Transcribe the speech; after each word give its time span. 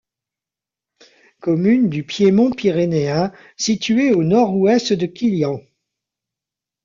Commune 1.41 1.87
du 1.87 2.03
piémont 2.03 2.49
pyrénéen 2.49 3.31
située 3.55 4.15
au 4.15 4.23
nord-ouest 4.23 4.93
de 4.93 5.05
Quillan. 5.05 5.61